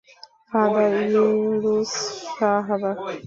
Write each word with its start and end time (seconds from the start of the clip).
ফাদ্বায়িলুস 0.51 1.91
স্বাহাবা 2.29 2.91